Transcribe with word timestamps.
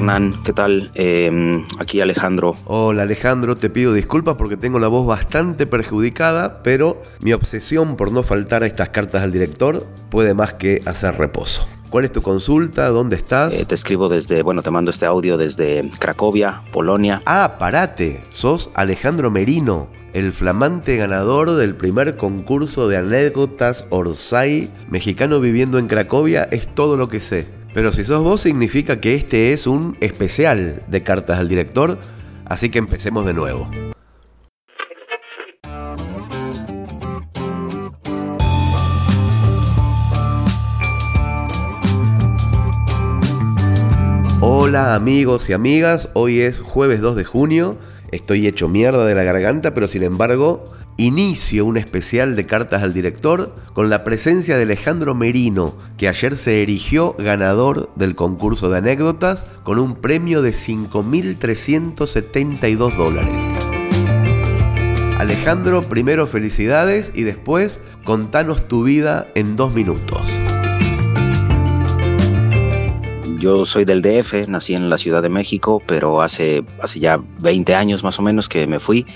Hernán, 0.00 0.32
¿qué 0.44 0.54
tal? 0.54 0.90
Em, 0.94 1.62
aquí 1.78 2.00
Alejandro. 2.00 2.56
Hola 2.64 3.02
Alejandro, 3.02 3.54
te 3.54 3.68
pido 3.68 3.92
disculpas 3.92 4.36
porque 4.36 4.56
tengo 4.56 4.78
la 4.78 4.88
voz 4.88 5.06
bastante 5.06 5.66
perjudicada, 5.66 6.62
pero 6.62 7.02
mi 7.20 7.34
obsesión 7.34 7.96
por 7.96 8.10
no 8.10 8.22
faltar 8.22 8.62
a 8.62 8.66
estas 8.66 8.88
cartas 8.88 9.22
al 9.22 9.30
director 9.30 9.86
puede 10.08 10.32
más 10.32 10.54
que 10.54 10.80
hacer 10.86 11.18
reposo. 11.18 11.68
¿Cuál 11.90 12.06
es 12.06 12.12
tu 12.12 12.22
consulta? 12.22 12.88
¿Dónde 12.88 13.16
estás? 13.16 13.52
Eh, 13.52 13.66
te 13.66 13.74
escribo 13.74 14.08
desde, 14.08 14.40
bueno, 14.42 14.62
te 14.62 14.70
mando 14.70 14.90
este 14.90 15.04
audio 15.04 15.36
desde 15.36 15.90
Cracovia, 15.98 16.62
Polonia. 16.72 17.20
Ah, 17.26 17.56
parate, 17.58 18.24
sos 18.30 18.70
Alejandro 18.72 19.30
Merino, 19.30 19.90
el 20.14 20.32
flamante 20.32 20.96
ganador 20.96 21.56
del 21.56 21.74
primer 21.74 22.16
concurso 22.16 22.88
de 22.88 22.96
anécdotas 22.96 23.84
Orsay, 23.90 24.70
mexicano 24.88 25.40
viviendo 25.40 25.78
en 25.78 25.88
Cracovia, 25.88 26.44
es 26.44 26.74
todo 26.74 26.96
lo 26.96 27.10
que 27.10 27.20
sé. 27.20 27.59
Pero 27.72 27.92
si 27.92 28.04
sos 28.04 28.22
vos 28.22 28.40
significa 28.40 29.00
que 29.00 29.14
este 29.14 29.52
es 29.52 29.68
un 29.68 29.96
especial 30.00 30.82
de 30.88 31.02
cartas 31.02 31.38
al 31.38 31.48
director, 31.48 31.98
así 32.46 32.68
que 32.68 32.78
empecemos 32.80 33.24
de 33.24 33.32
nuevo. 33.32 33.70
Hola 44.40 44.94
amigos 44.96 45.48
y 45.48 45.52
amigas, 45.52 46.08
hoy 46.14 46.40
es 46.40 46.58
jueves 46.58 47.00
2 47.00 47.14
de 47.14 47.24
junio, 47.24 47.78
estoy 48.10 48.48
hecho 48.48 48.68
mierda 48.68 49.04
de 49.04 49.14
la 49.14 49.22
garganta, 49.22 49.74
pero 49.74 49.86
sin 49.86 50.02
embargo 50.02 50.64
inicio 51.00 51.64
un 51.64 51.78
especial 51.78 52.36
de 52.36 52.46
cartas 52.46 52.82
al 52.82 52.92
director 52.92 53.54
con 53.72 53.88
la 53.88 54.04
presencia 54.04 54.56
de 54.56 54.64
Alejandro 54.64 55.14
Merino, 55.14 55.74
que 55.96 56.08
ayer 56.08 56.36
se 56.36 56.62
erigió 56.62 57.14
ganador 57.18 57.90
del 57.96 58.14
concurso 58.14 58.68
de 58.68 58.76
anécdotas 58.78 59.46
con 59.62 59.78
un 59.78 59.94
premio 59.94 60.42
de 60.42 60.50
5.372 60.50 62.96
dólares. 62.96 63.34
Alejandro, 65.18 65.80
primero 65.82 66.26
felicidades 66.26 67.12
y 67.14 67.22
después 67.22 67.80
contanos 68.04 68.68
tu 68.68 68.84
vida 68.84 69.26
en 69.34 69.56
dos 69.56 69.72
minutos. 69.74 70.28
Yo 73.38 73.64
soy 73.64 73.86
del 73.86 74.02
DF, 74.02 74.48
nací 74.48 74.74
en 74.74 74.90
la 74.90 74.98
Ciudad 74.98 75.22
de 75.22 75.30
México, 75.30 75.82
pero 75.86 76.20
hace, 76.20 76.62
hace 76.82 77.00
ya 77.00 77.18
20 77.40 77.74
años 77.74 78.04
más 78.04 78.18
o 78.18 78.22
menos 78.22 78.50
que 78.50 78.66
me 78.66 78.78
fui 78.78 79.06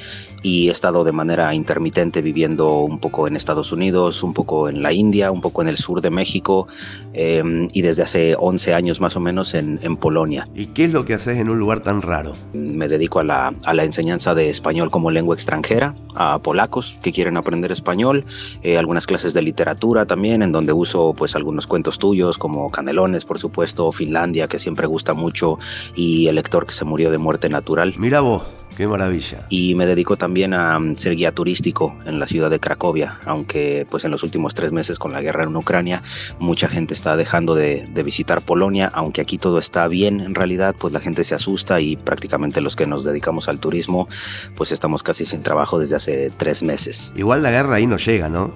y 0.44 0.68
he 0.68 0.70
estado 0.70 1.04
de 1.04 1.10
manera 1.10 1.54
intermitente 1.54 2.20
viviendo 2.20 2.80
un 2.80 2.98
poco 2.98 3.26
en 3.26 3.34
Estados 3.34 3.72
Unidos, 3.72 4.22
un 4.22 4.34
poco 4.34 4.68
en 4.68 4.82
la 4.82 4.92
India, 4.92 5.32
un 5.32 5.40
poco 5.40 5.62
en 5.62 5.68
el 5.68 5.78
sur 5.78 6.02
de 6.02 6.10
México 6.10 6.68
em, 7.14 7.70
y 7.72 7.80
desde 7.80 8.02
hace 8.02 8.36
11 8.38 8.74
años 8.74 9.00
más 9.00 9.16
o 9.16 9.20
menos 9.20 9.54
en, 9.54 9.74
Polonia. 9.94 10.46
¿Y 10.54 10.66
qué 10.66 10.84
es 10.84 10.92
lo 10.92 11.04
que 11.04 11.14
haces 11.14 11.38
en 11.38 11.48
un 11.48 11.58
lugar 11.58 11.80
tan 11.80 12.02
raro? 12.02 12.34
Me 12.52 12.88
dedico 12.88 13.20
a 13.20 13.24
la, 13.24 13.54
a 13.64 13.74
la 13.74 13.84
enseñanza 13.84 14.34
de 14.34 14.50
español 14.50 14.90
como 14.90 15.10
lengua 15.10 15.34
extranjera 15.34 15.94
a 16.14 16.38
polacos 16.40 16.98
que 17.00 17.12
quieren 17.12 17.36
aprender 17.36 17.72
español, 17.72 18.24
eh, 18.62 18.76
algunas 18.76 19.06
clases 19.06 19.32
de 19.32 19.40
literatura 19.40 20.04
también 20.04 20.42
en 20.42 20.52
donde 20.52 20.72
uso 20.72 21.14
pues 21.16 21.36
algunos 21.36 21.66
cuentos 21.66 21.98
tuyos 21.98 22.36
como 22.36 22.70
Canelones 22.70 23.24
por 23.24 23.38
supuesto, 23.38 23.90
Finlandia 23.92 24.48
que 24.48 24.58
siempre 24.58 24.86
gusta 24.86 25.14
mucho 25.14 25.58
y 25.94 26.26
El 26.26 26.34
lector 26.34 26.66
que 26.66 26.74
se 26.74 26.84
murió 26.84 27.10
de 27.10 27.18
muerte 27.18 27.48
natural. 27.48 27.94
Mira 27.96 28.20
vos. 28.20 28.42
Qué 28.76 28.88
maravilla. 28.88 29.46
Y 29.50 29.74
me 29.76 29.86
dedico 29.86 30.16
también 30.16 30.52
a 30.52 30.78
mm, 30.78 30.96
ser 30.96 31.14
guía 31.14 31.32
turístico 31.32 31.96
en 32.06 32.18
la 32.18 32.26
ciudad 32.26 32.50
de 32.50 32.58
Cracovia, 32.58 33.18
aunque 33.24 33.86
pues 33.88 34.04
en 34.04 34.10
los 34.10 34.22
últimos 34.22 34.54
tres 34.54 34.72
meses 34.72 34.98
con 34.98 35.12
la 35.12 35.20
guerra 35.20 35.44
en 35.44 35.54
Ucrania 35.56 36.02
mucha 36.38 36.68
gente 36.68 36.94
está 36.94 37.16
dejando 37.16 37.54
de, 37.54 37.88
visitar 38.04 38.42
Polonia, 38.42 38.90
aunque 38.92 39.22
aquí 39.22 39.38
todo 39.38 39.58
está 39.58 39.88
bien 39.88 40.20
en 40.20 40.34
realidad, 40.34 40.74
pues 40.78 40.92
la 40.92 41.00
gente 41.00 41.24
se 41.24 41.34
asusta 41.34 41.80
y 41.80 41.96
prácticamente 41.96 42.60
los 42.60 42.76
que 42.76 42.86
nos 42.86 43.02
dedicamos 43.02 43.48
al 43.48 43.60
turismo 43.60 44.08
pues 44.56 44.72
estamos 44.72 45.02
casi 45.02 45.24
sin 45.24 45.42
trabajo 45.42 45.78
desde 45.78 45.96
hace 45.96 46.30
tres 46.36 46.62
meses. 46.62 47.12
Igual 47.16 47.42
la 47.42 47.50
guerra 47.50 47.76
ahí 47.76 47.86
no 47.86 47.96
llega, 47.96 48.28
¿no? 48.28 48.52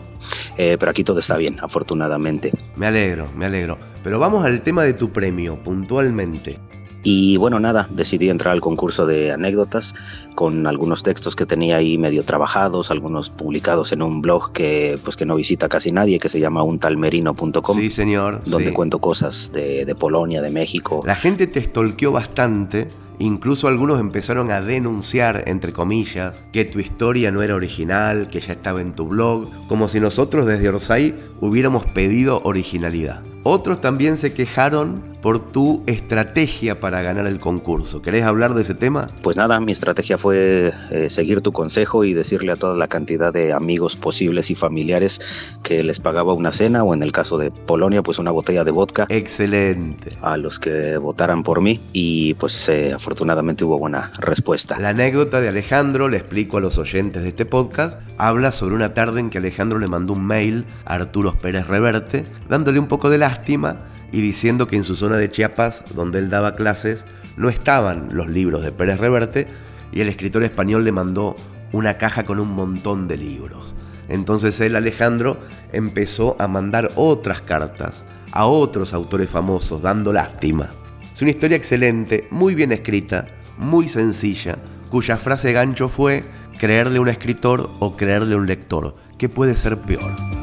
Eh, 0.57 0.77
pero 0.79 0.91
aquí 0.91 1.05
todo 1.05 1.21
está 1.21 1.37
bien, 1.37 1.57
afortunadamente. 1.63 2.53
Me 2.77 2.87
alegro, 2.87 3.27
me 3.37 3.47
alegro. 3.47 3.79
Pero 4.03 4.19
vamos 4.19 4.45
al 4.45 4.61
tema 4.63 4.83
de 4.83 4.95
tu 4.95 5.11
premio, 5.11 5.57
puntualmente. 5.63 6.59
Y 7.03 7.37
bueno, 7.37 7.61
nada, 7.61 7.87
decidí 7.91 8.29
entrar 8.29 8.53
al 8.53 8.61
concurso 8.61 9.07
de 9.07 9.33
anécdotas 9.33 9.95
con 10.35 10.67
algunos 10.67 11.03
textos 11.03 11.37
que 11.37 11.47
tenía 11.47 11.77
ahí 11.77 11.97
medio 11.97 12.25
trabajados, 12.25 12.91
algunos 12.91 13.31
publicados 13.31 13.93
en 13.93 14.03
un 14.03 14.21
blog 14.21 14.53
que 14.53 14.99
pues 15.05 15.17
que 15.17 15.25
no 15.25 15.37
visita 15.37 15.69
casi 15.69 15.93
nadie, 15.93 16.19
que 16.19 16.29
se 16.29 16.41
llama 16.41 16.63
untalmerino.com. 16.63 17.79
Sí, 17.79 17.91
señor. 17.91 18.41
Donde 18.45 18.73
cuento 18.73 18.99
cosas 18.99 19.51
de, 19.53 19.85
de, 19.85 19.95
Polonia, 19.95 20.43
de 20.43 20.51
México. 20.51 21.03
La 21.05 21.15
gente 21.15 21.47
te 21.47 21.61
estolqueó 21.61 22.13
bastante. 22.13 22.89
Incluso 23.21 23.67
algunos 23.67 23.99
empezaron 23.99 24.53
a 24.53 24.61
denunciar, 24.61 25.43
entre 25.49 25.73
comillas, 25.73 26.41
que 26.53 26.65
tu 26.65 26.79
historia 26.79 27.33
no 27.33 27.43
era 27.43 27.57
original, 27.57 28.29
que 28.29 28.39
ya 28.39 28.53
estaba 28.53 28.81
en 28.81 28.93
tu 28.93 29.07
blog, 29.07 29.49
como 29.67 29.89
si 29.89 29.99
nosotros 29.99 30.47
desde 30.47 30.69
Orsay 30.69 31.17
hubiéramos 31.41 31.85
pedido 31.85 32.41
originalidad. 32.45 33.23
Otros 33.43 33.81
también 33.81 34.19
se 34.19 34.33
quejaron 34.33 35.03
por 35.21 35.53
tu 35.53 35.83
estrategia 35.87 36.81
para 36.81 37.03
ganar 37.03 37.27
el 37.27 37.41
concurso. 37.41 38.03
¿Querés 38.03 38.25
hablar 38.25 38.55
de 38.55 38.63
ese 38.63 38.75
tema? 38.75 39.09
Pues 39.23 39.37
nada, 39.37 39.59
mi 39.61 39.73
estrategia 39.73 40.19
fue 40.19 40.73
eh, 40.91 41.11
seguir 41.11 41.41
tu 41.41 41.53
consejo 41.53 42.05
y 42.05 42.15
decirle 42.15 42.53
a 42.53 42.57
toda 42.57 42.77
la 42.77 42.89
cantidad 42.89 43.33
de 43.33 43.53
amigos 43.53 43.97
posibles 43.97 44.51
y 44.51 44.55
familiares 44.55 45.21
que 45.63 45.83
les 45.83 46.01
pagaba 46.01 46.33
una 46.33 46.53
cena 46.53 46.85
o 46.85 46.95
en 46.95 47.03
el 47.03 47.13
caso 47.13 47.39
de 47.39 47.51
Polonia 47.51 48.03
pues 48.03 48.19
una 48.19 48.31
botella 48.31 48.65
de 48.65 48.71
vodka. 48.71 49.07
Excelente. 49.09 50.11
A 50.21 50.37
los 50.37 50.59
que 50.59 50.97
votaran 50.99 51.43
por 51.43 51.61
mí 51.61 51.81
y 51.93 52.35
pues 52.35 52.69
eh, 52.69 52.93
afortunadamente 52.93 53.65
hubo 53.65 53.79
buena 53.79 54.13
respuesta. 54.19 54.79
La 54.79 54.91
anécdota 54.91 55.41
de 55.41 55.49
Alejandro, 55.49 56.09
le 56.09 56.19
explico 56.19 56.59
a 56.59 56.61
los 56.61 56.79
oyentes 56.79 57.23
de 57.23 57.29
este 57.29 57.45
podcast, 57.45 58.01
habla 58.19 58.53
sobre 58.53 58.75
una 58.75 58.95
tarde 58.95 59.21
en 59.21 59.31
que 59.31 59.39
Alejandro 59.39 59.79
le 59.79 59.87
mandó 59.89 60.13
un 60.13 60.25
mail 60.25 60.65
a 60.85 60.95
Arturo 60.95 61.35
Pérez 61.35 61.67
Reverte 61.67 62.25
dándole 62.49 62.79
un 62.79 62.87
poco 62.87 63.11
de 63.11 63.19
lástima 63.19 63.79
y 64.13 64.21
diciendo 64.21 64.67
que 64.67 64.77
en 64.77 64.85
su 64.85 64.97
zona 64.97 65.17
de 65.17 65.29
Chiapas, 65.29 65.83
donde 65.95 66.19
él 66.19 66.31
daba 66.31 66.55
clases, 66.55 67.05
no 67.37 67.49
estaban 67.49 68.09
los 68.13 68.29
libros 68.29 68.63
de 68.63 68.73
Pérez 68.73 68.99
Reverte 68.99 69.47
y 69.93 70.01
el 70.01 70.09
escritor 70.09 70.43
español 70.43 70.85
le 70.85 70.93
mandó 70.93 71.37
una 71.73 71.99
caja 71.99 72.25
con 72.25 72.41
un 72.41 72.53
montón 72.53 73.09
de 73.09 73.17
libros. 73.17 73.75
Entonces 74.09 74.61
él, 74.61 74.77
Alejandro, 74.77 75.39
empezó 75.73 76.37
a 76.39 76.49
mandar 76.49 76.91
otras 76.97 77.41
cartas 77.43 78.05
a 78.33 78.47
otros 78.47 78.93
autores 78.93 79.29
famosos, 79.31 79.83
dando 79.83 80.13
lástima. 80.13 80.69
Es 81.15 81.23
una 81.23 81.31
historia 81.31 81.57
excelente, 81.57 82.29
muy 82.31 82.55
bien 82.55 82.73
escrita, 82.73 83.27
muy 83.59 83.89
sencilla, 83.89 84.59
cuya 84.91 85.17
frase 85.17 85.53
gancho 85.53 85.89
fue 85.89 86.25
creerle 86.59 86.99
a 86.99 87.01
un 87.01 87.09
escritor 87.09 87.71
o 87.79 87.97
creerle 87.97 88.35
a 88.35 88.39
un 88.39 88.47
lector, 88.47 88.95
que 89.19 89.29
puede 89.29 89.57
ser 89.57 89.79
peor. 89.79 90.38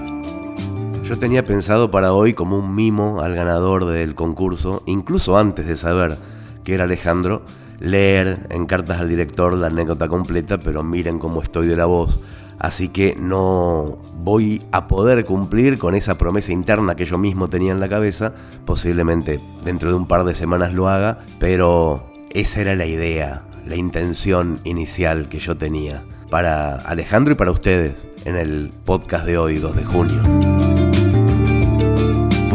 Yo 1.06 1.20
tenía 1.20 1.46
pensado 1.46 1.92
para 1.92 2.14
hoy 2.14 2.34
como 2.34 2.58
un 2.58 2.74
mimo 2.74 3.22
al 3.22 3.36
ganador 3.36 3.86
del 3.86 4.16
concurso, 4.16 4.82
incluso 4.88 5.38
antes 5.38 5.68
de 5.68 5.78
saber 5.78 6.18
que 6.64 6.74
era 6.74 6.86
Alejandro, 6.86 7.44
leer 7.80 8.48
en 8.50 8.66
cartas 8.66 9.00
al 9.00 9.10
director 9.10 9.54
la 9.54 9.68
anécdota 9.68 10.08
completa, 10.08 10.58
pero 10.58 10.82
miren 10.82 11.20
cómo 11.20 11.44
estoy 11.44 11.68
de 11.68 11.78
la 11.78 11.86
voz. 11.86 12.20
Así 12.58 12.90
que 12.90 13.16
no 13.20 14.00
voy 14.18 14.64
a 14.72 14.88
poder 14.88 15.26
cumplir 15.26 15.78
con 15.78 15.94
esa 15.94 16.18
promesa 16.18 16.52
interna 16.52 16.96
que 16.96 17.06
yo 17.06 17.20
mismo 17.20 17.50
tenía 17.50 17.72
en 17.72 17.80
la 17.80 17.88
cabeza. 17.88 18.34
Posiblemente 18.66 19.40
dentro 19.64 19.92
de 19.92 19.98
un 19.98 20.08
par 20.08 20.24
de 20.24 20.34
semanas 20.34 20.74
lo 20.74 20.90
haga, 20.90 21.20
pero 21.38 22.04
esa 22.34 22.62
era 22.62 22.76
la 22.76 22.88
idea, 22.88 23.44
la 23.68 23.76
intención 23.76 24.60
inicial 24.64 25.30
que 25.30 25.38
yo 25.38 25.56
tenía 25.56 26.04
para 26.32 26.78
Alejandro 26.78 27.34
y 27.34 27.38
para 27.38 27.52
ustedes 27.52 28.08
en 28.26 28.38
el 28.38 28.72
podcast 28.86 29.28
de 29.28 29.38
hoy, 29.38 29.60
2 29.60 29.76
de 29.76 29.86
junio. 29.86 30.55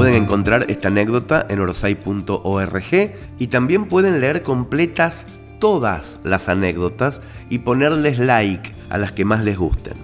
Pueden 0.01 0.23
encontrar 0.23 0.65
esta 0.71 0.89
anécdota 0.89 1.45
en 1.51 1.61
orsay.org 1.61 3.13
y 3.39 3.47
también 3.49 3.85
pueden 3.85 4.19
leer 4.23 4.41
completas 4.41 5.27
todas 5.59 6.17
las 6.25 6.49
anécdotas 6.49 7.21
y 7.51 7.59
ponerles 7.59 8.19
like 8.19 8.73
a 8.89 8.97
las 8.97 9.13
que 9.13 9.27
más 9.27 9.45
les 9.45 9.59
gusten. 9.59 9.99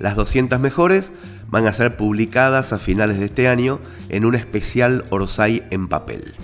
Las 0.00 0.16
200 0.16 0.58
mejores 0.58 1.12
van 1.46 1.68
a 1.68 1.72
ser 1.72 1.96
publicadas 1.96 2.72
a 2.72 2.80
finales 2.80 3.20
de 3.20 3.26
este 3.26 3.46
año 3.46 3.78
en 4.08 4.24
un 4.24 4.34
especial 4.34 5.04
Orsay 5.10 5.62
en 5.70 5.86
papel. 5.86 6.34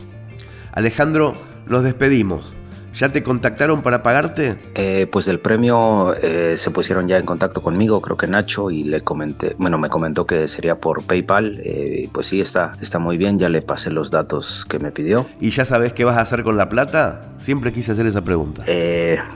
Alejandro, 0.71 1.35
nos 1.67 1.83
despedimos. 1.83 2.55
¿Ya 2.95 3.11
te 3.11 3.23
contactaron 3.23 3.81
para 3.81 4.03
pagarte? 4.03 4.59
Eh, 4.75 5.07
pues 5.11 5.25
del 5.25 5.41
premio 5.41 6.15
eh, 6.23 6.57
se 6.59 6.71
pusieron 6.71 7.09
ya 7.09 7.17
en 7.17 7.25
contacto 7.25 7.63
conmigo, 7.63 8.03
creo 8.03 8.19
que 8.19 8.27
Nacho, 8.27 8.71
y 8.71 8.85
le 8.85 9.01
comenté, 9.01 9.57
bueno, 9.59 9.79
me 9.79 9.89
comentó 9.89 10.27
que 10.27 10.47
sería 10.47 10.79
por 10.79 11.03
PayPal. 11.05 11.61
Eh, 11.65 12.11
pues 12.13 12.27
sí, 12.27 12.41
está, 12.41 12.73
está 12.83 12.99
muy 12.99 13.17
bien, 13.17 13.39
ya 13.39 13.49
le 13.49 13.63
pasé 13.63 13.91
los 13.91 14.11
datos 14.11 14.67
que 14.69 14.79
me 14.79 14.91
pidió. 14.91 15.27
¿Y 15.41 15.51
ya 15.51 15.65
sabes 15.65 15.95
qué 15.95 16.05
vas 16.05 16.19
a 16.19 16.21
hacer 16.21 16.43
con 16.43 16.59
la 16.59 16.69
plata? 16.69 17.23
Siempre 17.39 17.73
quise 17.73 17.93
hacer 17.93 18.07
esa 18.07 18.23
pregunta. 18.23 18.65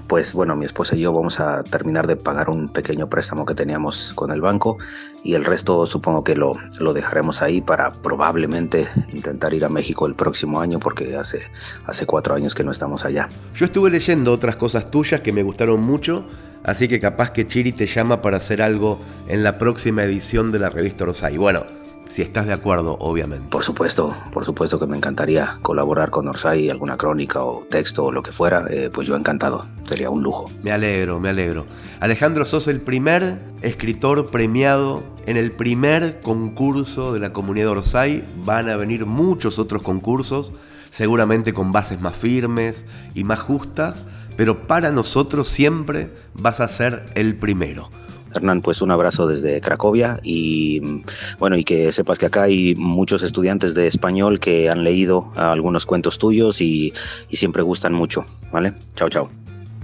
pues 0.06 0.34
bueno, 0.34 0.54
mi 0.54 0.66
esposa 0.66 0.94
y 0.94 1.00
yo 1.00 1.12
vamos 1.12 1.40
a 1.40 1.62
terminar 1.64 2.06
de 2.06 2.16
pagar 2.16 2.50
un 2.50 2.68
pequeño 2.68 3.08
préstamo 3.08 3.46
que 3.46 3.54
teníamos 3.54 4.12
con 4.14 4.30
el 4.30 4.40
banco 4.42 4.76
y 5.24 5.34
el 5.34 5.44
resto 5.44 5.86
supongo 5.86 6.22
que 6.22 6.36
lo, 6.36 6.56
lo 6.78 6.92
dejaremos 6.92 7.42
ahí 7.42 7.60
para 7.60 7.90
probablemente 7.90 8.86
intentar 9.12 9.54
ir 9.54 9.64
a 9.64 9.68
México 9.68 10.06
el 10.06 10.14
próximo 10.14 10.60
año 10.60 10.78
porque 10.78 11.16
hace, 11.16 11.42
hace 11.86 12.06
cuatro 12.06 12.34
años 12.34 12.54
que 12.54 12.62
no 12.62 12.70
estamos 12.70 13.04
allá. 13.04 13.28
Yo 13.54 13.66
estuve 13.66 13.90
leyendo 13.90 14.32
otras 14.32 14.56
cosas 14.56 14.90
tuyas 14.90 15.20
que 15.20 15.32
me 15.32 15.42
gustaron 15.42 15.80
mucho, 15.80 16.26
así 16.64 16.88
que 16.88 16.98
capaz 16.98 17.30
que 17.30 17.46
Chiri 17.46 17.72
te 17.72 17.86
llama 17.86 18.20
para 18.20 18.36
hacer 18.36 18.60
algo 18.60 19.00
en 19.28 19.42
la 19.42 19.58
próxima 19.58 20.04
edición 20.04 20.52
de 20.52 20.58
la 20.58 20.68
revista 20.68 21.04
Orsay. 21.04 21.36
Bueno, 21.38 21.64
si 22.08 22.22
estás 22.22 22.46
de 22.46 22.52
acuerdo, 22.52 22.96
obviamente. 23.00 23.48
Por 23.50 23.64
supuesto, 23.64 24.14
por 24.32 24.44
supuesto 24.44 24.78
que 24.78 24.86
me 24.86 24.96
encantaría 24.96 25.58
colaborar 25.62 26.10
con 26.10 26.28
Orsay, 26.28 26.70
alguna 26.70 26.96
crónica 26.96 27.42
o 27.44 27.66
texto 27.68 28.04
o 28.04 28.12
lo 28.12 28.22
que 28.22 28.32
fuera, 28.32 28.64
eh, 28.70 28.90
pues 28.92 29.06
yo 29.06 29.16
encantado, 29.16 29.66
sería 29.84 30.10
un 30.10 30.22
lujo. 30.22 30.50
Me 30.62 30.72
alegro, 30.72 31.20
me 31.20 31.28
alegro. 31.28 31.66
Alejandro, 32.00 32.46
sos 32.46 32.68
el 32.68 32.80
primer 32.80 33.38
escritor 33.62 34.26
premiado 34.30 35.02
en 35.26 35.36
el 35.36 35.52
primer 35.52 36.20
concurso 36.20 37.12
de 37.12 37.20
la 37.20 37.32
comunidad 37.32 37.70
Orsay. 37.70 38.24
Van 38.44 38.68
a 38.68 38.76
venir 38.76 39.06
muchos 39.06 39.58
otros 39.58 39.82
concursos 39.82 40.52
seguramente 40.96 41.52
con 41.52 41.72
bases 41.72 42.00
más 42.00 42.16
firmes 42.16 42.86
y 43.14 43.22
más 43.24 43.40
justas, 43.40 44.04
pero 44.38 44.66
para 44.66 44.90
nosotros 44.90 45.46
siempre 45.46 46.10
vas 46.32 46.60
a 46.60 46.68
ser 46.68 47.04
el 47.14 47.36
primero. 47.36 47.90
Hernán, 48.36 48.60
pues 48.60 48.82
un 48.82 48.90
abrazo 48.90 49.26
desde 49.26 49.60
Cracovia 49.60 50.20
y 50.22 51.02
bueno, 51.38 51.56
y 51.56 51.64
que 51.64 51.92
sepas 51.92 52.18
que 52.18 52.26
acá 52.26 52.42
hay 52.44 52.74
muchos 52.76 53.22
estudiantes 53.22 53.74
de 53.74 53.86
español 53.86 54.40
que 54.40 54.70
han 54.70 54.84
leído 54.84 55.30
algunos 55.36 55.86
cuentos 55.86 56.18
tuyos 56.18 56.60
y, 56.60 56.92
siempre 57.28 57.62
gustan 57.62 57.92
mucho, 57.92 58.24
¿vale? 58.50 58.72
Chao, 58.94 59.10
chao. 59.10 59.28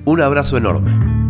Un 0.04 0.20
abrazo 0.22 0.56
enorme. 0.56 1.21